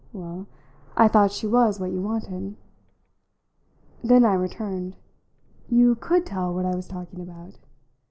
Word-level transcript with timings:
Well 0.13 0.47
I 0.97 1.07
thought 1.07 1.31
she 1.31 1.45
was 1.45 1.79
what 1.79 1.91
you 1.91 2.01
wanted." 2.01 2.55
"Then," 4.03 4.25
I 4.25 4.33
returned, 4.33 4.95
"you 5.69 5.93
could 5.93 6.25
tell 6.25 6.51
what 6.55 6.65
I 6.65 6.73
was 6.75 6.87
talking 6.87 7.21
about!" 7.21 7.59